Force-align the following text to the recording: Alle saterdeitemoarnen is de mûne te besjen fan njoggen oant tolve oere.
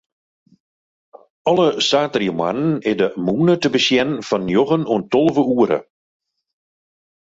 Alle 1.49 1.67
saterdeitemoarnen 1.87 2.71
is 2.89 2.95
de 3.01 3.07
mûne 3.25 3.55
te 3.61 3.69
besjen 3.75 4.11
fan 4.27 4.43
njoggen 4.49 4.87
oant 4.91 5.09
tolve 5.13 5.41
oere. 5.55 5.79